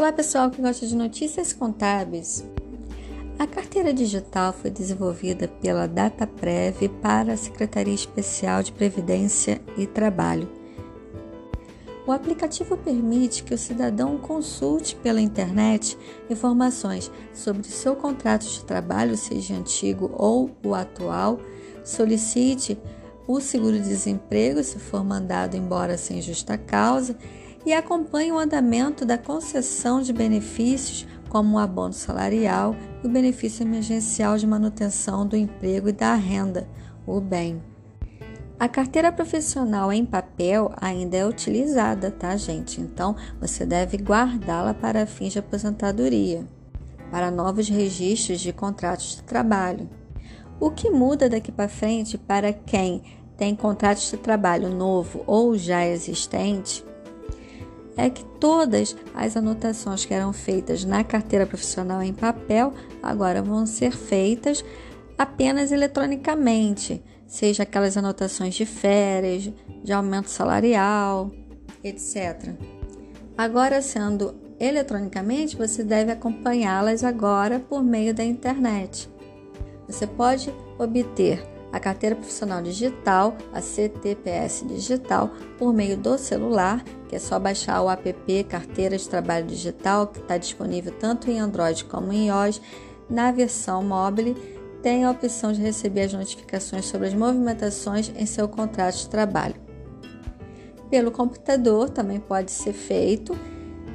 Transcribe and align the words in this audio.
Olá 0.00 0.12
pessoal 0.12 0.50
que 0.50 0.62
gosta 0.62 0.86
de 0.86 0.96
notícias 0.96 1.52
contábeis. 1.52 2.42
A 3.38 3.46
carteira 3.46 3.92
digital 3.92 4.50
foi 4.50 4.70
desenvolvida 4.70 5.46
pela 5.46 5.86
DataPrev 5.86 6.88
para 7.02 7.34
a 7.34 7.36
Secretaria 7.36 7.92
Especial 7.92 8.62
de 8.62 8.72
Previdência 8.72 9.60
e 9.76 9.86
Trabalho. 9.86 10.48
O 12.06 12.12
aplicativo 12.12 12.78
permite 12.78 13.44
que 13.44 13.52
o 13.52 13.58
cidadão 13.58 14.16
consulte 14.16 14.96
pela 14.96 15.20
internet 15.20 15.98
informações 16.30 17.12
sobre 17.34 17.68
seu 17.68 17.94
contrato 17.94 18.46
de 18.46 18.64
trabalho, 18.64 19.18
seja 19.18 19.54
antigo 19.54 20.10
ou 20.16 20.50
o 20.64 20.74
atual, 20.74 21.38
solicite 21.84 22.78
o 23.28 23.38
seguro-desemprego 23.38 24.64
se 24.64 24.78
for 24.78 25.04
mandado 25.04 25.58
embora 25.58 25.98
sem 25.98 26.22
justa 26.22 26.56
causa 26.56 27.18
e 27.64 27.72
acompanhe 27.72 28.32
o 28.32 28.38
andamento 28.38 29.04
da 29.04 29.18
concessão 29.18 30.00
de 30.00 30.12
benefícios 30.12 31.06
como 31.28 31.56
o 31.56 31.58
abono 31.58 31.92
salarial 31.92 32.74
e 33.02 33.06
o 33.06 33.10
benefício 33.10 33.62
emergencial 33.62 34.36
de 34.36 34.46
manutenção 34.46 35.26
do 35.26 35.36
emprego 35.36 35.88
e 35.88 35.92
da 35.92 36.14
renda, 36.14 36.68
o 37.06 37.20
BEM. 37.20 37.62
A 38.58 38.68
carteira 38.68 39.10
profissional 39.10 39.90
em 39.92 40.04
papel 40.04 40.70
ainda 40.78 41.16
é 41.16 41.26
utilizada, 41.26 42.10
tá, 42.10 42.36
gente? 42.36 42.80
Então 42.80 43.16
você 43.40 43.64
deve 43.64 43.96
guardá-la 43.96 44.74
para 44.74 45.06
fins 45.06 45.32
de 45.32 45.38
aposentadoria, 45.38 46.46
para 47.10 47.30
novos 47.30 47.68
registros 47.68 48.40
de 48.40 48.52
contratos 48.52 49.16
de 49.16 49.22
trabalho. 49.22 49.88
O 50.58 50.70
que 50.70 50.90
muda 50.90 51.28
daqui 51.28 51.50
para 51.50 51.68
frente 51.68 52.18
para 52.18 52.52
quem 52.52 53.02
tem 53.38 53.56
contratos 53.56 54.10
de 54.10 54.18
trabalho 54.18 54.68
novo 54.68 55.24
ou 55.26 55.56
já 55.56 55.86
existente 55.86 56.84
é 57.96 58.08
que 58.08 58.24
todas 58.38 58.96
as 59.14 59.36
anotações 59.36 60.04
que 60.04 60.14
eram 60.14 60.32
feitas 60.32 60.84
na 60.84 61.04
carteira 61.04 61.46
profissional 61.46 62.02
em 62.02 62.12
papel 62.12 62.72
agora 63.02 63.42
vão 63.42 63.66
ser 63.66 63.92
feitas 63.92 64.64
apenas 65.18 65.70
eletronicamente, 65.70 67.02
seja 67.26 67.62
aquelas 67.62 67.96
anotações 67.96 68.54
de 68.54 68.64
férias, 68.64 69.50
de 69.84 69.92
aumento 69.92 70.30
salarial, 70.30 71.30
etc. 71.84 72.54
Agora, 73.36 73.82
sendo 73.82 74.34
eletronicamente, 74.58 75.56
você 75.56 75.82
deve 75.82 76.12
acompanhá-las 76.12 77.04
agora 77.04 77.58
por 77.58 77.82
meio 77.82 78.14
da 78.14 78.24
internet. 78.24 79.08
Você 79.86 80.06
pode 80.06 80.52
obter 80.78 81.42
a 81.72 81.78
carteira 81.78 82.16
profissional 82.16 82.60
digital, 82.62 83.36
a 83.52 83.60
CTPS 83.60 84.66
digital, 84.66 85.30
por 85.58 85.72
meio 85.72 85.96
do 85.96 86.18
celular, 86.18 86.82
que 87.08 87.16
é 87.16 87.18
só 87.18 87.38
baixar 87.38 87.80
o 87.82 87.90
app 87.90 88.44
Carteira 88.44 88.96
de 88.96 89.08
Trabalho 89.08 89.46
Digital, 89.46 90.08
que 90.08 90.18
está 90.18 90.36
disponível 90.36 90.92
tanto 90.98 91.30
em 91.30 91.38
Android 91.38 91.84
como 91.84 92.12
em 92.12 92.28
iOS. 92.28 92.60
Na 93.08 93.30
versão 93.30 93.82
móvel, 93.82 94.34
tem 94.82 95.04
a 95.04 95.10
opção 95.10 95.52
de 95.52 95.60
receber 95.60 96.02
as 96.02 96.12
notificações 96.12 96.86
sobre 96.86 97.08
as 97.08 97.14
movimentações 97.14 98.10
em 98.16 98.26
seu 98.26 98.48
contrato 98.48 98.96
de 98.96 99.08
trabalho. 99.08 99.56
Pelo 100.88 101.10
computador 101.10 101.90
também 101.90 102.18
pode 102.18 102.50
ser 102.50 102.72
feito. 102.72 103.38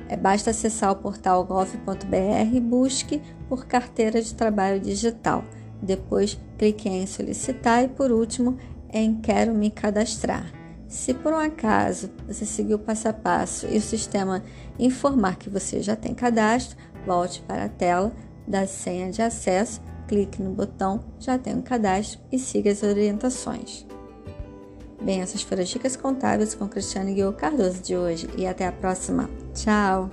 É, 0.07 0.15
basta 0.15 0.51
acessar 0.51 0.91
o 0.91 0.95
portal 0.95 1.43
gov.br 1.43 2.53
e 2.53 2.59
busque 2.59 3.21
por 3.49 3.65
carteira 3.65 4.21
de 4.21 4.33
trabalho 4.33 4.79
digital. 4.79 5.43
Depois 5.85 6.37
clique 6.57 6.89
em 6.89 7.05
solicitar 7.05 7.83
e 7.83 7.87
por 7.87 8.11
último 8.11 8.57
em 8.91 9.15
quero 9.21 9.53
me 9.53 9.69
cadastrar. 9.69 10.51
Se 10.87 11.13
por 11.13 11.33
um 11.33 11.37
acaso 11.37 12.09
você 12.27 12.45
seguir 12.45 12.75
o 12.75 12.79
passo 12.79 13.07
a 13.07 13.13
passo 13.13 13.67
e 13.67 13.77
o 13.77 13.81
sistema 13.81 14.43
informar 14.79 15.37
que 15.37 15.49
você 15.49 15.81
já 15.81 15.95
tem 15.95 16.13
cadastro, 16.13 16.77
volte 17.05 17.41
para 17.41 17.65
a 17.65 17.69
tela 17.69 18.11
da 18.47 18.65
senha 18.67 19.11
de 19.11 19.21
acesso, 19.21 19.81
clique 20.07 20.41
no 20.41 20.51
botão 20.51 21.03
Já 21.19 21.37
tenho 21.37 21.61
cadastro 21.61 22.19
e 22.31 22.37
siga 22.37 22.71
as 22.71 22.83
orientações. 22.83 23.85
Bem, 25.01 25.21
essas 25.21 25.41
foram 25.41 25.61
as 25.61 25.69
dicas 25.69 25.95
contábeis 25.95 26.55
com 26.55 26.67
Cristiane 26.67 27.13
Guiô 27.13 27.33
Cardoso 27.33 27.81
de 27.81 27.95
hoje 27.95 28.27
e 28.37 28.47
até 28.47 28.65
a 28.65 28.71
próxima. 28.71 29.29
Tchau! 29.53 30.09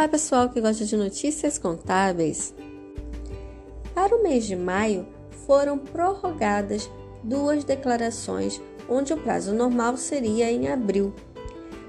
Olá, 0.00 0.08
pessoal 0.08 0.48
que 0.48 0.62
gosta 0.62 0.82
de 0.86 0.96
notícias 0.96 1.58
contábeis. 1.58 2.54
Para 3.94 4.16
o 4.16 4.22
mês 4.22 4.46
de 4.46 4.56
maio, 4.56 5.06
foram 5.46 5.76
prorrogadas 5.76 6.90
duas 7.22 7.64
declarações, 7.64 8.58
onde 8.88 9.12
o 9.12 9.18
prazo 9.18 9.52
normal 9.52 9.98
seria 9.98 10.50
em 10.50 10.68
abril. 10.68 11.12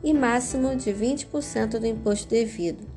e 0.04 0.14
máximo 0.14 0.76
de 0.76 0.94
20% 0.94 1.80
do 1.80 1.86
imposto 1.86 2.30
devido. 2.30 2.88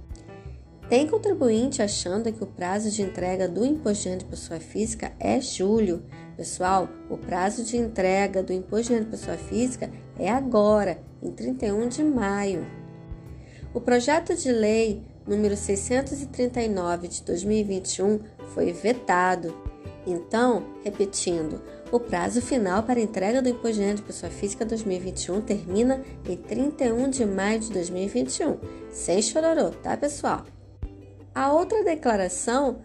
Tem 0.89 1.07
contribuinte 1.07 1.81
achando 1.81 2.33
que 2.33 2.45
o 2.45 2.47
prazo 2.47 2.91
de 2.91 3.03
entrega 3.03 3.49
do 3.49 3.65
imposto 3.65 4.03
de 4.03 4.09
renda 4.11 4.25
de 4.25 4.31
pessoa 4.31 4.61
física 4.61 5.13
é 5.19 5.41
julho. 5.41 6.03
Pessoal, 6.37 6.87
o 7.09 7.17
prazo 7.17 7.65
de 7.65 7.79
entrega 7.79 8.43
do 8.43 8.53
imposto 8.53 8.89
de 8.89 8.95
renda 8.95 9.07
de 9.07 9.11
pessoa 9.11 9.37
física 9.37 9.91
é 10.19 10.31
agora, 10.31 10.99
em 11.23 11.31
31 11.31 11.89
de 11.89 12.05
maio. 12.05 12.67
O 13.73 13.81
projeto 13.81 14.37
de 14.37 14.53
lei 14.53 15.03
número 15.27 15.57
639 15.57 17.09
de 17.09 17.23
2021 17.23 18.21
foi 18.53 18.71
vetado. 18.73 19.72
Então, 20.07 20.65
repetindo, 20.85 21.61
o 21.93 22.01
prazo 22.01 22.41
final 22.41 22.83
para 22.83 23.01
entrega 23.01 23.41
do 23.41 23.49
Imposto 23.49 23.75
de 23.75 23.81
Renda 23.83 23.97
de 23.97 24.03
Pessoa 24.03 24.31
Física 24.33 24.65
2021 24.65 25.41
termina 25.43 26.03
em 26.29 26.37
31 26.37 27.11
de 27.11 27.25
maio 27.25 27.61
de 27.61 27.71
2021. 27.71 28.59
Sem 28.91 29.23
chororô, 29.23 29.71
tá, 29.71 29.97
pessoal? 29.97 30.45
A 31.35 31.53
outra 31.53 31.85
declaração 31.85 32.79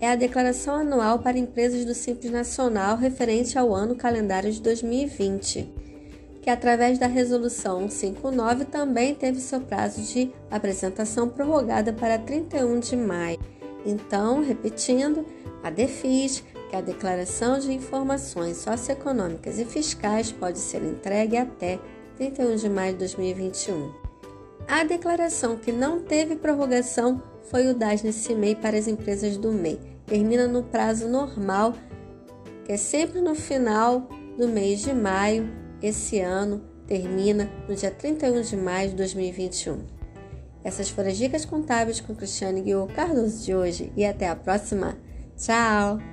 é 0.00 0.10
a 0.10 0.16
declaração 0.16 0.76
anual 0.76 1.20
para 1.20 1.38
empresas 1.38 1.84
do 1.84 1.94
Simples 1.94 2.32
Nacional 2.32 2.96
referente 2.96 3.56
ao 3.56 3.72
ano 3.74 3.94
calendário 3.94 4.50
de 4.50 4.60
2020, 4.60 5.68
que 6.40 6.50
através 6.50 6.98
da 6.98 7.06
resolução 7.06 7.88
159 7.88 8.64
também 8.64 9.14
teve 9.14 9.38
seu 9.38 9.60
prazo 9.60 10.02
de 10.02 10.32
apresentação 10.50 11.28
prorrogada 11.28 11.92
para 11.92 12.18
31 12.18 12.80
de 12.80 12.96
maio. 12.96 13.38
Então, 13.86 14.42
repetindo, 14.42 15.24
a 15.62 15.70
DEFIS 15.70 16.42
que 16.72 16.76
a 16.76 16.80
declaração 16.80 17.58
de 17.58 17.70
informações 17.70 18.56
socioeconômicas 18.56 19.58
e 19.58 19.64
fiscais 19.66 20.32
pode 20.32 20.58
ser 20.58 20.82
entregue 20.82 21.36
até 21.36 21.78
31 22.16 22.56
de 22.56 22.68
maio 22.70 22.92
de 22.94 23.00
2021. 23.00 23.92
A 24.66 24.82
declaração 24.82 25.54
que 25.54 25.70
não 25.70 26.00
teve 26.00 26.34
prorrogação 26.34 27.22
foi 27.50 27.68
o 27.68 27.74
DAS 27.74 28.02
nesse 28.02 28.34
MEI 28.34 28.54
para 28.54 28.78
as 28.78 28.88
empresas 28.88 29.36
do 29.36 29.52
MEI. 29.52 29.78
Termina 30.06 30.48
no 30.48 30.62
prazo 30.62 31.08
normal, 31.08 31.74
que 32.64 32.72
é 32.72 32.78
sempre 32.78 33.20
no 33.20 33.34
final 33.34 34.08
do 34.38 34.48
mês 34.48 34.80
de 34.80 34.94
maio. 34.94 35.52
Esse 35.82 36.20
ano 36.20 36.62
termina 36.86 37.50
no 37.68 37.74
dia 37.74 37.90
31 37.90 38.40
de 38.40 38.56
maio 38.56 38.88
de 38.88 38.96
2021. 38.96 39.78
Essas 40.64 40.88
foram 40.88 41.10
as 41.10 41.18
dicas 41.18 41.44
contábeis 41.44 42.00
com 42.00 42.14
Cristiane 42.14 42.62
Guiô 42.62 42.86
Cardoso 42.86 43.44
de 43.44 43.54
hoje 43.54 43.92
e 43.94 44.06
até 44.06 44.26
a 44.26 44.36
próxima. 44.36 44.96
Tchau! 45.36 46.11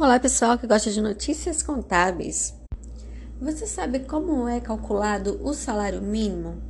Olá, 0.00 0.20
pessoal 0.20 0.56
que 0.56 0.64
gosta 0.64 0.92
de 0.92 1.00
notícias 1.00 1.60
contábeis. 1.60 2.54
Você 3.40 3.66
sabe 3.66 3.98
como 3.98 4.46
é 4.46 4.60
calculado 4.60 5.40
o 5.42 5.52
salário 5.52 6.00
mínimo? 6.00 6.62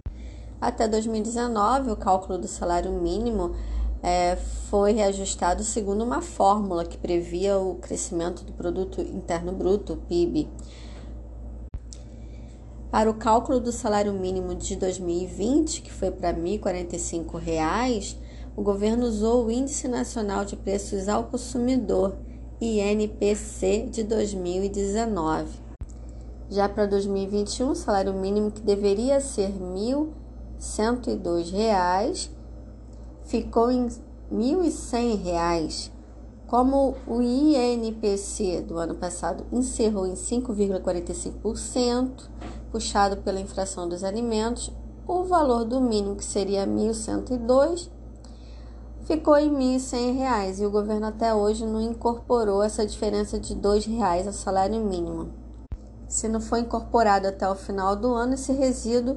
Até 0.58 0.88
2019, 0.88 1.90
o 1.90 1.96
cálculo 1.96 2.38
do 2.38 2.48
salário 2.48 2.90
mínimo 2.90 3.54
é, 4.02 4.36
foi 4.70 4.92
reajustado 4.92 5.62
segundo 5.62 6.02
uma 6.02 6.22
fórmula 6.22 6.86
que 6.86 6.96
previa 6.96 7.58
o 7.58 7.74
crescimento 7.74 8.42
do 8.44 8.54
produto 8.54 9.02
interno 9.02 9.52
bruto, 9.52 10.02
PIB. 10.08 10.48
Para 12.90 13.10
o 13.10 13.14
cálculo 13.14 13.60
do 13.60 13.72
salário 13.72 14.14
mínimo 14.14 14.54
de 14.54 14.74
2020, 14.74 15.82
que 15.82 15.92
foi 15.92 16.10
para 16.10 16.30
R$ 16.30 16.40
1.045, 16.40 18.16
o 18.56 18.62
governo 18.62 19.04
usou 19.04 19.44
o 19.44 19.50
Índice 19.50 19.86
Nacional 19.86 20.46
de 20.46 20.56
Preços 20.56 21.10
ao 21.10 21.24
Consumidor, 21.24 22.16
INPC 22.60 23.88
de 23.88 24.02
2019. 24.02 25.46
Já 26.50 26.68
para 26.68 26.86
2021, 26.86 27.70
o 27.70 27.76
salário 27.76 28.12
mínimo 28.12 28.50
que 28.50 28.60
deveria 28.60 29.20
ser 29.20 29.50
R$ 29.50 30.08
102,00 30.58 32.30
ficou 33.22 33.70
em 33.70 33.84
R$ 33.84 33.92
1.100. 34.32 35.92
Como 36.48 36.96
o 37.06 37.22
INPC 37.22 38.62
do 38.62 38.76
ano 38.76 38.96
passado 38.96 39.46
encerrou 39.52 40.04
em 40.04 40.14
5,45%, 40.14 42.28
puxado 42.72 43.18
pela 43.18 43.38
inflação 43.38 43.88
dos 43.88 44.02
alimentos, 44.02 44.72
o 45.06 45.22
valor 45.22 45.64
do 45.64 45.80
mínimo, 45.80 46.16
que 46.16 46.24
seria 46.24 46.66
1.102, 46.66 47.88
ficou 49.08 49.38
em 49.38 49.48
R$ 49.48 49.78
1.100 49.78 50.60
e 50.60 50.66
o 50.66 50.70
governo 50.70 51.06
até 51.06 51.34
hoje 51.34 51.64
não 51.64 51.80
incorporou 51.80 52.62
essa 52.62 52.84
diferença 52.84 53.40
de 53.40 53.54
R$ 53.54 53.60
2,00 53.60 54.26
ao 54.26 54.34
salário 54.34 54.78
mínimo. 54.84 55.30
Se 56.06 56.28
não 56.28 56.42
for 56.42 56.58
incorporado 56.58 57.26
até 57.26 57.48
o 57.48 57.54
final 57.54 57.96
do 57.96 58.12
ano, 58.12 58.34
esse 58.34 58.52
resíduo 58.52 59.16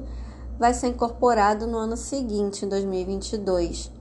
vai 0.58 0.72
ser 0.72 0.86
incorporado 0.86 1.66
no 1.66 1.76
ano 1.76 1.94
seguinte, 1.94 2.64
em 2.64 2.70
2022. 2.70 3.92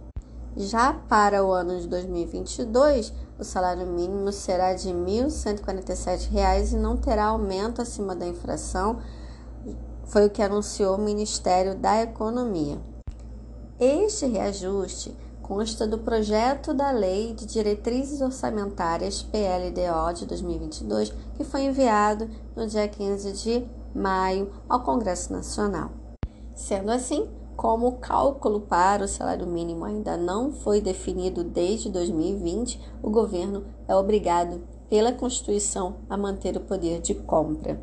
Já 0.55 0.93
para 0.93 1.43
o 1.43 1.51
ano 1.51 1.77
de 1.81 1.89
2022, 1.89 3.11
o 3.37 3.43
salário 3.43 3.85
mínimo 3.85 4.31
será 4.31 4.73
de 4.73 4.87
R$ 4.87 4.93
1.147 4.93 6.71
e 6.71 6.75
não 6.77 6.95
terá 6.95 7.25
aumento 7.25 7.81
acima 7.81 8.15
da 8.15 8.25
inflação, 8.25 8.99
foi 10.05 10.25
o 10.25 10.29
que 10.29 10.41
anunciou 10.41 10.95
o 10.95 11.01
Ministério 11.01 11.75
da 11.75 12.01
Economia. 12.01 12.79
Este 13.77 14.25
reajuste 14.25 15.13
consta 15.41 15.87
do 15.87 15.97
projeto 15.97 16.73
da 16.73 16.91
Lei 16.91 17.33
de 17.33 17.45
Diretrizes 17.45 18.21
Orçamentárias 18.21 19.21
PLDO 19.21 20.13
de 20.13 20.25
2022, 20.25 21.13
que 21.35 21.43
foi 21.43 21.63
enviado 21.63 22.29
no 22.55 22.65
dia 22.67 22.87
15 22.87 23.31
de 23.33 23.65
maio 23.93 24.51
ao 24.69 24.81
Congresso 24.81 25.33
Nacional. 25.33 25.91
Sendo 26.55 26.91
assim, 26.91 27.27
como 27.55 27.87
o 27.87 27.97
cálculo 27.97 28.61
para 28.61 29.03
o 29.03 29.07
salário 29.07 29.45
mínimo 29.45 29.85
ainda 29.85 30.15
não 30.15 30.51
foi 30.51 30.81
definido 30.81 31.43
desde 31.43 31.89
2020, 31.89 32.79
o 33.03 33.09
governo 33.09 33.65
é 33.87 33.95
obrigado 33.95 34.61
pela 34.89 35.13
Constituição 35.13 35.95
a 36.09 36.17
manter 36.17 36.57
o 36.57 36.61
poder 36.61 37.01
de 37.01 37.13
compra, 37.13 37.81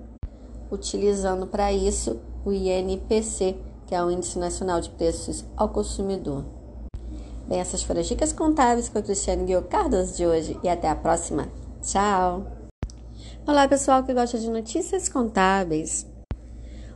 utilizando 0.71 1.47
para 1.47 1.73
isso 1.73 2.19
o 2.45 2.53
INPC, 2.53 3.57
que 3.87 3.95
é 3.95 4.03
o 4.03 4.11
Índice 4.11 4.39
Nacional 4.39 4.81
de 4.81 4.91
Preços 4.91 5.45
ao 5.57 5.69
Consumidor. 5.69 6.58
Bem, 7.49 7.61
essas 7.61 7.83
foram 7.83 8.03
as 8.03 8.07
dicas 8.07 8.31
contábeis 8.31 8.91
com 8.91 8.99
a 8.99 9.03
Cristiane 9.03 9.47
Guio 9.47 9.63
Cardoso 9.63 10.15
de 10.15 10.27
hoje 10.27 10.61
e 10.63 10.69
até 10.69 10.87
a 10.87 10.95
próxima. 10.95 11.49
Tchau! 11.83 12.47
Olá, 13.47 13.67
pessoal 13.67 14.05
que 14.05 14.13
gosta 14.13 14.39
de 14.39 14.51
notícias 14.51 15.09
contábeis. 15.09 16.07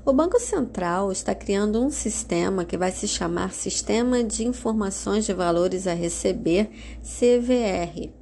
O 0.05 0.13
Banco 0.13 0.39
Central 0.39 1.11
está 1.11 1.35
criando 1.35 1.83
um 1.83 1.89
sistema 1.89 2.67
que 2.67 2.77
vai 2.77 2.93
se 2.93 3.09
chamar 3.09 3.55
Sistema 3.55 4.23
de 4.23 4.47
Informações 4.47 5.25
de 5.25 5.33
Valores 5.33 5.87
a 5.87 5.95
Receber, 5.95 6.69
CVR. 7.01 8.13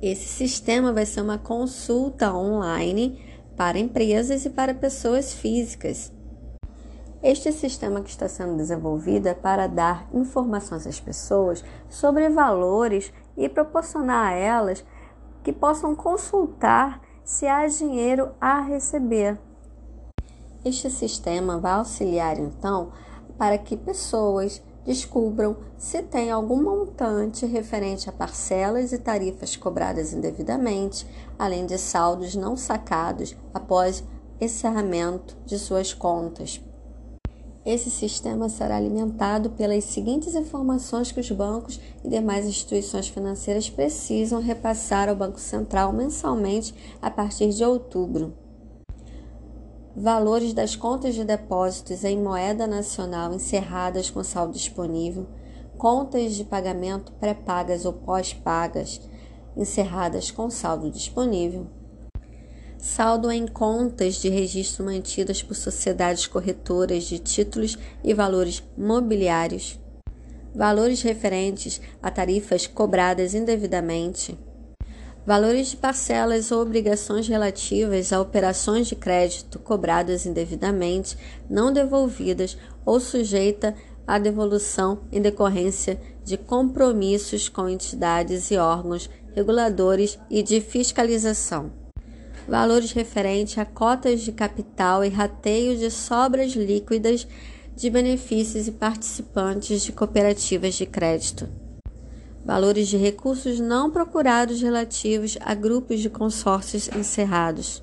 Esse 0.00 0.26
sistema 0.26 0.90
vai 0.90 1.04
ser 1.04 1.20
uma 1.20 1.36
consulta 1.36 2.32
online 2.32 3.22
para 3.58 3.78
empresas 3.78 4.46
e 4.46 4.50
para 4.50 4.72
pessoas 4.72 5.34
físicas. 5.34 6.10
Este 7.24 7.50
sistema 7.52 8.02
que 8.02 8.10
está 8.10 8.28
sendo 8.28 8.54
desenvolvido 8.58 9.28
é 9.28 9.32
para 9.32 9.66
dar 9.66 10.06
informações 10.12 10.86
às 10.86 11.00
pessoas 11.00 11.64
sobre 11.88 12.28
valores 12.28 13.10
e 13.34 13.48
proporcionar 13.48 14.34
a 14.34 14.36
elas 14.36 14.84
que 15.42 15.50
possam 15.50 15.96
consultar 15.96 17.00
se 17.24 17.46
há 17.46 17.66
dinheiro 17.66 18.32
a 18.38 18.60
receber. 18.60 19.38
Este 20.62 20.90
sistema 20.90 21.58
vai 21.58 21.72
auxiliar 21.72 22.38
então 22.38 22.92
para 23.38 23.56
que 23.56 23.74
pessoas 23.74 24.62
descubram 24.84 25.56
se 25.78 26.02
tem 26.02 26.30
algum 26.30 26.62
montante 26.62 27.46
referente 27.46 28.06
a 28.06 28.12
parcelas 28.12 28.92
e 28.92 28.98
tarifas 28.98 29.56
cobradas 29.56 30.12
indevidamente, 30.12 31.06
além 31.38 31.64
de 31.64 31.78
saldos 31.78 32.34
não 32.36 32.54
sacados 32.54 33.34
após 33.54 34.04
encerramento 34.38 35.34
de 35.46 35.58
suas 35.58 35.94
contas. 35.94 36.62
Esse 37.64 37.90
sistema 37.90 38.50
será 38.50 38.76
alimentado 38.76 39.48
pelas 39.50 39.84
seguintes 39.84 40.34
informações 40.34 41.10
que 41.10 41.20
os 41.20 41.30
bancos 41.30 41.80
e 42.04 42.08
demais 42.08 42.44
instituições 42.44 43.08
financeiras 43.08 43.70
precisam 43.70 44.42
repassar 44.42 45.08
ao 45.08 45.16
Banco 45.16 45.40
Central 45.40 45.90
mensalmente 45.90 46.74
a 47.00 47.10
partir 47.10 47.48
de 47.48 47.64
outubro. 47.64 48.34
Valores 49.96 50.52
das 50.52 50.76
contas 50.76 51.14
de 51.14 51.24
depósitos 51.24 52.04
em 52.04 52.20
moeda 52.20 52.66
nacional 52.66 53.32
encerradas 53.32 54.10
com 54.10 54.22
saldo 54.22 54.52
disponível, 54.52 55.26
contas 55.78 56.34
de 56.34 56.44
pagamento 56.44 57.12
pré-pagas 57.12 57.86
ou 57.86 57.94
pós-pagas 57.94 59.00
encerradas 59.56 60.30
com 60.30 60.50
saldo 60.50 60.90
disponível, 60.90 61.66
saldo 62.84 63.32
em 63.32 63.46
contas 63.46 64.16
de 64.16 64.28
registro 64.28 64.84
mantidas 64.84 65.42
por 65.42 65.54
sociedades 65.54 66.26
corretoras 66.26 67.04
de 67.04 67.18
títulos 67.18 67.78
e 68.04 68.12
valores 68.12 68.62
mobiliários, 68.76 69.80
valores 70.54 71.00
referentes 71.00 71.80
a 72.02 72.10
tarifas 72.10 72.66
cobradas 72.66 73.32
indevidamente 73.32 74.38
valores 75.26 75.70
de 75.70 75.76
parcelas 75.78 76.52
ou 76.52 76.60
obrigações 76.60 77.26
relativas 77.26 78.12
a 78.12 78.20
operações 78.20 78.86
de 78.86 78.94
crédito 78.94 79.58
cobradas 79.58 80.26
indevidamente, 80.26 81.16
não 81.48 81.72
devolvidas 81.72 82.58
ou 82.84 83.00
sujeita 83.00 83.74
à 84.06 84.18
devolução 84.18 85.00
em 85.10 85.22
decorrência 85.22 85.98
de 86.22 86.36
compromissos 86.36 87.48
com 87.48 87.66
entidades 87.66 88.50
e 88.50 88.58
órgãos 88.58 89.08
reguladores 89.34 90.18
e 90.28 90.42
de 90.42 90.60
fiscalização. 90.60 91.83
Valores 92.48 92.92
referentes 92.92 93.58
a 93.58 93.64
cotas 93.64 94.20
de 94.20 94.32
capital 94.32 95.04
e 95.04 95.08
rateio 95.08 95.76
de 95.76 95.90
sobras 95.90 96.52
líquidas 96.52 97.26
de 97.74 97.90
benefícios 97.90 98.68
e 98.68 98.72
participantes 98.72 99.82
de 99.82 99.92
cooperativas 99.92 100.74
de 100.74 100.86
crédito 100.86 101.48
valores 102.44 102.88
de 102.88 102.96
recursos 102.96 103.58
não 103.58 103.90
procurados 103.90 104.60
relativos 104.60 105.38
a 105.40 105.54
grupos 105.54 106.00
de 106.00 106.10
consórcios 106.10 106.88
encerrados, 106.88 107.82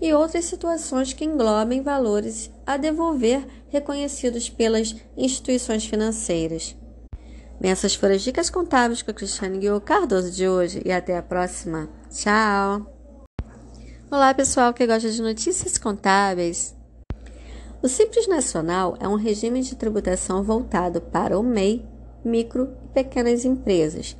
e 0.00 0.14
outras 0.14 0.46
situações 0.46 1.12
que 1.12 1.24
englobem 1.24 1.82
valores 1.82 2.50
a 2.66 2.76
devolver 2.76 3.46
reconhecidos 3.68 4.48
pelas 4.48 4.96
instituições 5.16 5.84
financeiras. 5.84 6.74
Bem, 7.60 7.70
essas 7.70 7.94
foram 7.94 8.14
as 8.14 8.22
dicas 8.22 8.48
contábeis 8.48 9.02
com 9.02 9.10
a 9.10 9.14
Cristiane 9.14 9.58
Guiô 9.58 9.78
Cardoso 9.80 10.30
de 10.30 10.48
hoje 10.48 10.80
e 10.82 10.90
até 10.90 11.18
a 11.18 11.22
próxima. 11.22 11.90
Tchau! 12.10 12.99
Olá, 14.12 14.34
pessoal 14.34 14.74
que 14.74 14.84
gosta 14.88 15.08
de 15.08 15.22
notícias 15.22 15.78
contábeis. 15.78 16.74
O 17.80 17.86
Simples 17.86 18.26
Nacional 18.26 18.96
é 18.98 19.06
um 19.06 19.14
regime 19.14 19.62
de 19.62 19.76
tributação 19.76 20.42
voltado 20.42 21.00
para 21.00 21.38
o 21.38 21.44
MEI 21.44 21.86
micro 22.24 22.76
e 22.86 22.88
pequenas 22.88 23.44
empresas. 23.44 24.16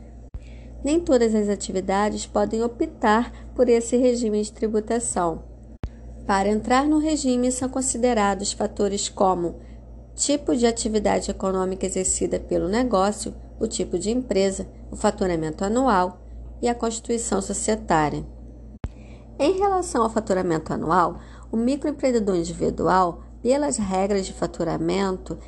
Nem 0.85 1.01
todas 1.01 1.35
as 1.35 1.49
atividades 1.49 2.25
podem 2.25 2.63
optar 2.63 3.33
por 3.53 3.69
esse 3.69 3.97
regime 3.97 4.41
de 4.45 4.53
tributação. 4.53 5.43
Para 6.25 6.49
entrar 6.49 6.87
no 6.87 6.99
regime, 6.99 7.51
são 7.51 7.69
considerados 7.69 8.53
fatores 8.53 9.09
como 9.09 9.57
tipo 10.15 10.55
de 10.55 10.69
atividade 10.69 11.33
econômica 11.33 11.85
exercida 11.85 12.39
pelo 12.39 12.69
negócio, 12.69 13.35
o 13.59 13.67
tipo 13.67 13.99
de 13.99 14.13
empresa, 14.13 14.69
o 14.89 14.95
faturamento 14.95 15.65
anual 15.65 16.21
e 16.63 16.69
a 16.69 16.77
constituição 16.77 17.43
societária. 17.43 18.25
Em 19.43 19.53
relação 19.53 20.03
ao 20.03 20.11
faturamento 20.11 20.71
anual, 20.71 21.19
o 21.51 21.57
microempreendedor 21.57 22.37
individual, 22.37 23.23
pelas 23.43 23.79
regras 23.79 24.27
de 24.27 24.35
faturamento, 24.35 25.39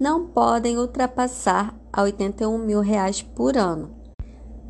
não 0.00 0.26
podem 0.26 0.76
ultrapassar 0.76 1.72
a 1.92 2.02
81 2.02 2.58
mil 2.58 2.80
reais 2.80 3.22
por 3.22 3.56
ano. 3.56 3.94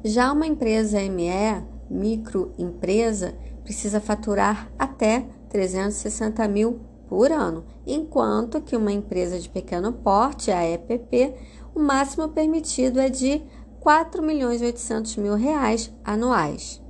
Já 0.04 0.30
uma 0.30 0.46
empresa 0.46 0.98
ME, 1.08 1.64
microempresa, 1.88 3.34
precisa 3.64 3.98
faturar 3.98 4.70
até 4.78 5.26
360 5.48 6.46
mil 6.46 6.80
por 7.08 7.32
ano, 7.32 7.64
enquanto 7.86 8.60
que 8.60 8.76
uma 8.76 8.92
empresa 8.92 9.38
de 9.38 9.48
pequeno 9.48 9.90
porte, 9.90 10.50
a 10.50 10.68
EPP, 10.68 11.34
o 11.74 11.80
máximo 11.80 12.28
permitido 12.28 13.00
é 13.00 13.08
de 13.08 13.42
4 13.80 14.22
milhões 14.22 14.60
e 14.60 14.66
800 14.66 15.16
mil 15.16 15.34
reais 15.34 15.90
anuais. 16.04 16.84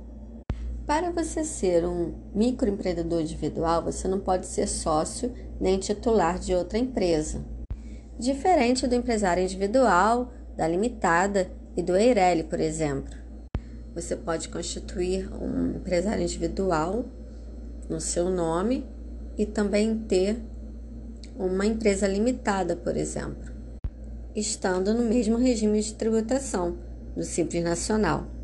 Para 0.87 1.11
você 1.11 1.43
ser 1.43 1.85
um 1.85 2.13
microempreendedor 2.33 3.19
individual, 3.19 3.83
você 3.83 4.07
não 4.07 4.21
pode 4.21 4.47
ser 4.47 4.67
sócio 4.67 5.33
nem 5.59 5.77
titular 5.77 6.39
de 6.39 6.55
outra 6.55 6.79
empresa 6.79 7.45
diferente 8.17 8.87
do 8.87 8.95
empresário 8.95 9.43
individual, 9.43 10.31
da 10.55 10.67
limitada 10.67 11.51
e 11.75 11.83
do 11.83 11.95
Eireli, 11.95 12.43
por 12.43 12.59
exemplo. 12.59 13.13
Você 13.93 14.15
pode 14.15 14.49
constituir 14.49 15.29
um 15.33 15.75
empresário 15.75 16.23
individual 16.23 17.05
no 17.89 17.99
seu 17.99 18.29
nome 18.29 18.85
e 19.37 19.45
também 19.45 19.99
ter 19.99 20.41
uma 21.37 21.65
empresa 21.65 22.07
limitada, 22.07 22.75
por 22.75 22.97
exemplo, 22.97 23.51
estando 24.35 24.93
no 24.93 25.03
mesmo 25.03 25.37
regime 25.37 25.81
de 25.81 25.93
tributação 25.93 26.77
do 27.15 27.23
Simples 27.23 27.63
Nacional. 27.63 28.36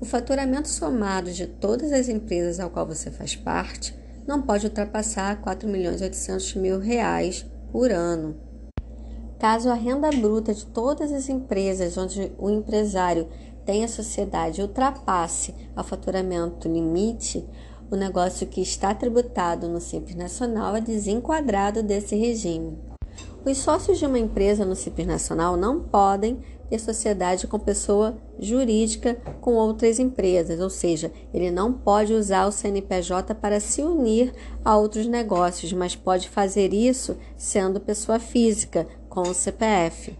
O 0.00 0.06
faturamento 0.06 0.68
somado 0.68 1.30
de 1.30 1.46
todas 1.46 1.92
as 1.92 2.08
empresas 2.08 2.58
ao 2.58 2.70
qual 2.70 2.86
você 2.86 3.10
faz 3.10 3.36
parte 3.36 3.94
não 4.26 4.40
pode 4.40 4.66
ultrapassar 4.66 5.40
4 5.42 5.68
milhões 5.68 6.00
800 6.00 6.54
mil 6.54 6.78
reais 6.78 7.44
por 7.70 7.90
ano. 7.90 8.34
Caso 9.38 9.68
a 9.68 9.74
renda 9.74 10.10
bruta 10.10 10.54
de 10.54 10.64
todas 10.64 11.12
as 11.12 11.28
empresas 11.28 11.98
onde 11.98 12.32
o 12.38 12.48
empresário 12.48 13.28
tem 13.66 13.84
a 13.84 13.88
sociedade 13.88 14.62
ultrapasse 14.62 15.54
o 15.76 15.82
faturamento 15.82 16.66
limite, 16.66 17.46
o 17.90 17.96
negócio 17.96 18.46
que 18.46 18.62
está 18.62 18.94
tributado 18.94 19.68
no 19.68 19.80
Simples 19.80 20.16
Nacional 20.16 20.76
é 20.76 20.80
desenquadrado 20.80 21.82
desse 21.82 22.16
regime. 22.16 22.78
Os 23.44 23.58
sócios 23.58 23.98
de 23.98 24.06
uma 24.06 24.18
empresa 24.18 24.64
no 24.64 24.76
Simples 24.76 25.06
Nacional 25.06 25.56
não 25.56 25.80
podem 25.80 26.40
ter 26.70 26.78
sociedade 26.78 27.48
com 27.48 27.58
pessoa 27.58 28.16
jurídica 28.38 29.16
com 29.40 29.54
outras 29.54 29.98
empresas, 29.98 30.60
ou 30.60 30.70
seja, 30.70 31.12
ele 31.34 31.50
não 31.50 31.72
pode 31.72 32.14
usar 32.14 32.46
o 32.46 32.52
CNPJ 32.52 33.34
para 33.34 33.58
se 33.58 33.82
unir 33.82 34.32
a 34.64 34.76
outros 34.76 35.06
negócios, 35.06 35.72
mas 35.72 35.96
pode 35.96 36.28
fazer 36.28 36.72
isso 36.72 37.16
sendo 37.36 37.80
pessoa 37.80 38.20
física, 38.20 38.86
com 39.08 39.22
o 39.22 39.34
CPF. 39.34 40.16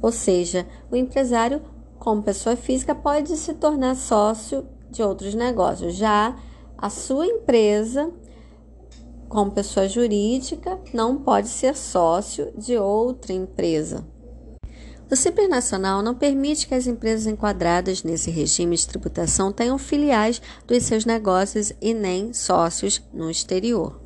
Ou 0.00 0.12
seja, 0.12 0.64
o 0.90 0.94
empresário, 0.94 1.60
como 1.98 2.22
pessoa 2.22 2.54
física, 2.54 2.94
pode 2.94 3.36
se 3.36 3.54
tornar 3.54 3.96
sócio 3.96 4.66
de 4.88 5.02
outros 5.02 5.34
negócios. 5.34 5.96
Já 5.96 6.36
a 6.78 6.88
sua 6.88 7.26
empresa, 7.26 8.10
como 9.28 9.50
pessoa 9.50 9.88
jurídica, 9.88 10.78
não 10.94 11.16
pode 11.18 11.48
ser 11.48 11.76
sócio 11.76 12.52
de 12.56 12.78
outra 12.78 13.32
empresa. 13.32 14.06
O 15.10 15.16
Simples 15.16 15.48
Nacional 15.48 16.02
não 16.02 16.14
permite 16.14 16.68
que 16.68 16.74
as 16.74 16.86
empresas 16.86 17.26
enquadradas 17.26 18.04
nesse 18.04 18.30
regime 18.30 18.76
de 18.76 18.86
tributação 18.86 19.50
tenham 19.50 19.76
filiais 19.76 20.40
dos 20.68 20.84
seus 20.84 21.04
negócios 21.04 21.72
e 21.80 21.92
nem 21.92 22.32
sócios 22.32 23.02
no 23.12 23.28
exterior. 23.28 24.00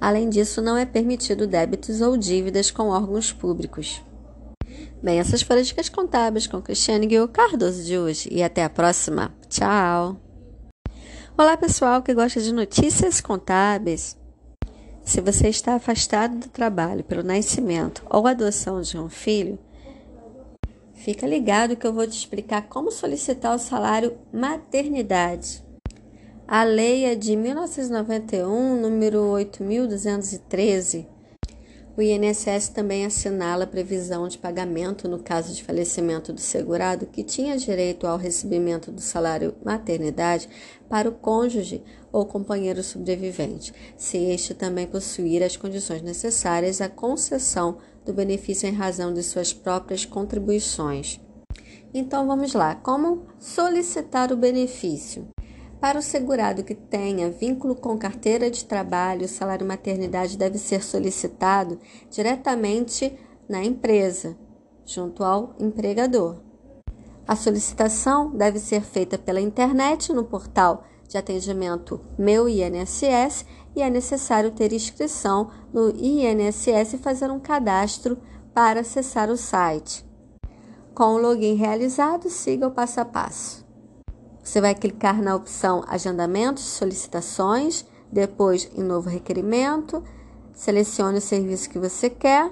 Além 0.00 0.30
disso, 0.30 0.62
não 0.62 0.74
é 0.74 0.86
permitido 0.86 1.46
débitos 1.46 2.00
ou 2.00 2.16
dívidas 2.16 2.70
com 2.70 2.88
órgãos 2.88 3.30
públicos. 3.30 4.02
Bem, 5.02 5.18
essas 5.18 5.42
foram 5.42 5.60
as 5.60 5.66
dicas 5.66 5.90
contábeis 5.90 6.46
com 6.46 6.62
Cristiane 6.62 7.06
Guil 7.06 7.28
Cardoso 7.28 7.84
de 7.84 7.98
hoje 7.98 8.30
e 8.32 8.42
até 8.42 8.64
a 8.64 8.70
próxima. 8.70 9.34
Tchau! 9.50 10.16
Olá, 11.36 11.58
pessoal 11.58 12.00
que 12.00 12.14
gosta 12.14 12.40
de 12.40 12.54
notícias 12.54 13.20
contábeis. 13.20 14.16
Se 15.04 15.20
você 15.20 15.48
está 15.48 15.74
afastado 15.74 16.38
do 16.38 16.48
trabalho 16.48 17.04
pelo 17.04 17.22
nascimento 17.22 18.02
ou 18.08 18.26
adoção 18.26 18.80
de 18.80 18.96
um 18.96 19.10
filho, 19.10 19.58
fica 21.02 21.26
ligado 21.26 21.74
que 21.74 21.84
eu 21.84 21.92
vou 21.92 22.06
te 22.06 22.16
explicar 22.16 22.68
como 22.68 22.92
solicitar 22.92 23.56
o 23.56 23.58
salário 23.58 24.16
maternidade. 24.32 25.64
A 26.46 26.62
lei 26.62 27.04
é 27.06 27.16
de 27.16 27.34
1991, 27.34 28.80
número 28.80 29.20
8213, 29.30 31.08
o 31.94 32.00
INSS 32.00 32.68
também 32.68 33.04
assinala 33.04 33.64
a 33.64 33.66
previsão 33.66 34.26
de 34.26 34.38
pagamento 34.38 35.06
no 35.06 35.18
caso 35.18 35.52
de 35.52 35.62
falecimento 35.62 36.32
do 36.32 36.40
segurado 36.40 37.04
que 37.04 37.22
tinha 37.22 37.58
direito 37.58 38.06
ao 38.06 38.16
recebimento 38.16 38.90
do 38.90 39.00
salário 39.02 39.54
maternidade 39.62 40.48
para 40.88 41.06
o 41.06 41.12
cônjuge 41.12 41.82
ou 42.10 42.24
companheiro 42.24 42.82
sobrevivente, 42.82 43.74
se 43.94 44.16
este 44.16 44.54
também 44.54 44.86
possuir 44.86 45.42
as 45.42 45.54
condições 45.54 46.00
necessárias 46.00 46.80
à 46.80 46.88
concessão 46.88 47.76
do 48.04 48.12
benefício 48.12 48.68
em 48.68 48.72
razão 48.72 49.12
de 49.12 49.22
suas 49.22 49.52
próprias 49.52 50.04
contribuições. 50.04 51.20
Então 51.94 52.26
vamos 52.26 52.54
lá, 52.54 52.74
como 52.74 53.26
solicitar 53.38 54.32
o 54.32 54.36
benefício? 54.36 55.28
Para 55.80 55.98
o 55.98 56.02
segurado 56.02 56.62
que 56.62 56.74
tenha 56.74 57.30
vínculo 57.30 57.74
com 57.74 57.98
carteira 57.98 58.50
de 58.50 58.64
trabalho, 58.64 59.24
o 59.24 59.28
salário 59.28 59.66
maternidade 59.66 60.38
deve 60.38 60.56
ser 60.56 60.82
solicitado 60.82 61.78
diretamente 62.08 63.12
na 63.48 63.64
empresa, 63.64 64.36
junto 64.86 65.24
ao 65.24 65.54
empregador. 65.58 66.40
A 67.26 67.36
solicitação 67.36 68.30
deve 68.30 68.58
ser 68.58 68.82
feita 68.82 69.18
pela 69.18 69.40
internet 69.40 70.12
no 70.12 70.24
portal 70.24 70.84
de 71.08 71.18
atendimento 71.18 72.00
Meu 72.18 72.48
INSS 72.48 73.44
e 73.74 73.82
é 73.82 73.90
necessário 73.90 74.50
ter 74.50 74.72
inscrição 74.72 75.50
no 75.72 75.90
INSS 75.90 76.94
e 76.94 76.98
fazer 76.98 77.30
um 77.30 77.40
cadastro 77.40 78.18
para 78.54 78.80
acessar 78.80 79.30
o 79.30 79.36
site. 79.36 80.04
Com 80.94 81.14
o 81.14 81.18
login 81.18 81.54
realizado, 81.54 82.28
siga 82.28 82.66
o 82.66 82.70
passo 82.70 83.00
a 83.00 83.04
passo. 83.04 83.64
Você 84.42 84.60
vai 84.60 84.74
clicar 84.74 85.22
na 85.22 85.34
opção 85.34 85.82
Agendamentos, 85.86 86.64
Solicitações, 86.64 87.86
depois 88.10 88.68
em 88.76 88.82
Novo 88.82 89.08
Requerimento, 89.08 90.02
selecione 90.52 91.18
o 91.18 91.22
serviço 91.22 91.70
que 91.70 91.78
você 91.78 92.10
quer, 92.10 92.50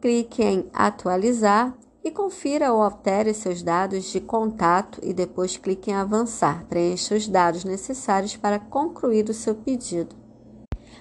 clique 0.00 0.42
em 0.42 0.68
Atualizar 0.72 1.74
e 2.04 2.10
confira 2.10 2.72
ou 2.72 2.82
altere 2.82 3.32
seus 3.32 3.62
dados 3.62 4.04
de 4.04 4.20
contato 4.20 5.00
e 5.02 5.14
depois 5.14 5.56
clique 5.56 5.90
em 5.90 5.94
Avançar. 5.94 6.64
Preencha 6.68 7.16
os 7.16 7.26
dados 7.26 7.64
necessários 7.64 8.36
para 8.36 8.58
concluir 8.58 9.28
o 9.28 9.34
seu 9.34 9.54
pedido. 9.54 10.23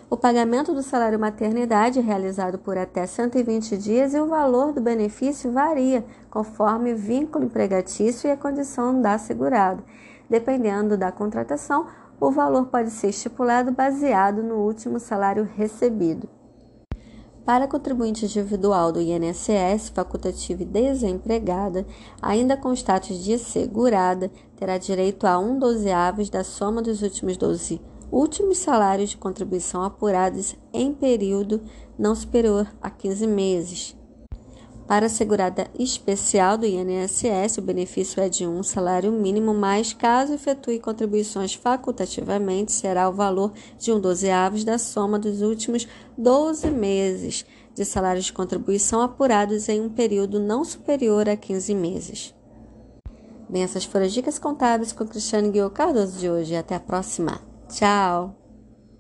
O 0.10 0.18
pagamento 0.18 0.74
do 0.74 0.84
salário 0.84 1.20
maternidade 1.20 2.00
realizado 2.00 2.60
por 2.60 2.78
até 2.78 3.06
120 3.06 3.78
dias 3.78 4.14
e 4.14 4.20
o 4.20 4.28
valor 4.28 4.72
do 4.72 4.82
benefício 4.82 5.52
varia 5.52 6.06
conforme 6.30 6.94
vínculo 6.94 7.46
empregatício 7.46 8.28
e 8.28 8.32
a 8.32 8.38
condição 8.38 9.02
da 9.02 9.18
segurado. 9.18 9.84
Dependendo 10.30 10.98
da 10.98 11.12
contratação, 11.12 11.88
o 12.20 12.32
valor 12.32 12.68
pode 12.68 12.92
ser 12.92 13.10
estipulado 13.10 13.72
baseado 13.72 14.44
no 14.44 14.56
último 14.56 15.00
salário 15.00 15.48
recebido. 15.56 16.30
Para 17.46 17.68
contribuinte 17.68 18.26
individual 18.26 18.92
do 18.92 19.02
INSS, 19.02 19.90
facultativa 19.94 20.64
e 20.64 20.66
desempregada, 20.66 21.86
ainda 22.22 22.56
com 22.56 22.72
status 22.72 23.18
de 23.18 23.38
segurada, 23.38 24.32
terá 24.56 24.78
direito 24.78 25.28
a 25.28 25.38
um 25.40 25.60
dozeavos 25.60 26.30
da 26.30 26.44
soma 26.44 26.82
dos 26.82 27.02
últimos 27.02 27.36
12 27.36 27.93
últimos 28.14 28.60
salários 28.60 29.10
de 29.10 29.18
contribuição 29.18 29.82
apurados 29.84 30.56
em 30.72 30.94
período 30.94 31.62
não 31.98 32.14
superior 32.14 32.72
a 32.80 32.90
15 32.90 33.26
meses. 33.26 33.96
Para 34.86 35.08
a 35.08 35.10
segurada 35.10 35.68
especial 35.80 36.58
do 36.58 36.66
INSS, 36.66 37.58
o 37.58 37.62
benefício 37.62 38.22
é 38.22 38.30
de 38.30 38.46
um 38.46 38.62
salário 38.62 39.12
mínimo, 39.12 39.54
mas 39.54 39.94
caso 39.94 40.34
efetue 40.34 40.80
contribuições 40.80 41.56
facultativamente, 41.56 42.72
será 42.72 43.10
o 43.10 43.14
valor 43.14 43.52
de 43.80 43.92
um 43.92 44.00
dozeavos 44.00 44.64
da 44.64 44.78
soma 44.78 45.18
dos 45.18 45.42
últimos 45.42 45.88
12 46.18 46.70
meses 46.70 47.46
de 47.74 47.84
salários 47.84 48.26
de 48.26 48.34
contribuição 48.34 49.02
apurados 49.02 49.68
em 49.70 49.82
um 49.82 49.90
período 49.90 50.40
não 50.40 50.64
superior 50.64 51.28
a 51.28 51.36
15 51.36 51.74
meses. 51.74 52.36
Bem, 53.50 53.64
essas 53.64 53.86
foram 53.86 54.06
as 54.06 54.14
dicas 54.14 54.38
contábeis 54.38 54.92
com 54.92 55.08
Cristiane 55.08 55.50
Guilherme 55.50 55.74
Cardoso 55.74 56.20
de 56.20 56.30
hoje. 56.30 56.56
Até 56.56 56.76
a 56.76 56.80
próxima. 56.80 57.53
Tchau! 57.70 58.43